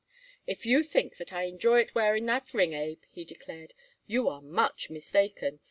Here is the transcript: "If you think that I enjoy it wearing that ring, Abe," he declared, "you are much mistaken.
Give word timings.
"If 0.47 0.65
you 0.65 0.81
think 0.81 1.17
that 1.17 1.31
I 1.31 1.43
enjoy 1.43 1.79
it 1.81 1.93
wearing 1.93 2.25
that 2.25 2.55
ring, 2.55 2.73
Abe," 2.73 3.03
he 3.11 3.23
declared, 3.23 3.75
"you 4.07 4.27
are 4.29 4.41
much 4.41 4.89
mistaken. 4.89 5.59